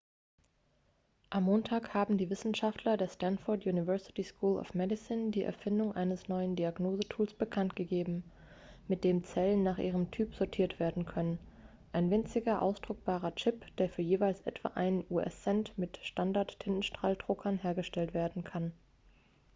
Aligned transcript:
am 1.29 1.43
montag 1.43 1.93
haben 1.93 2.17
die 2.17 2.31
wisenschaftler 2.31 2.97
der 2.97 3.07
stanford 3.07 3.67
university 3.67 4.23
school 4.23 4.57
of 4.57 4.73
medicine 4.73 5.29
die 5.29 5.43
erfindung 5.43 5.95
eines 5.95 6.27
neuen 6.27 6.55
diagnosetools 6.55 7.35
bekanntgegeben 7.35 8.23
mit 8.87 9.03
dem 9.03 9.23
zellen 9.23 9.61
nach 9.61 9.77
ihrem 9.77 10.09
typ 10.09 10.33
sortiert 10.33 10.79
werden 10.79 11.05
können 11.05 11.37
ein 11.93 12.09
winziger 12.09 12.63
ausdruckbarer 12.63 13.35
chip 13.35 13.63
der 13.77 13.89
für 13.89 14.01
jeweils 14.01 14.41
etwa 14.41 14.69
einen 14.69 15.05
us-cent 15.11 15.77
mit 15.77 15.99
standard-tintenstrahldruckern 16.01 17.59
hergestellt 17.59 18.15
werden 18.15 18.43
kann 18.43 18.71